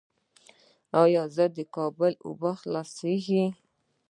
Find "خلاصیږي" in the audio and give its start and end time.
2.61-3.45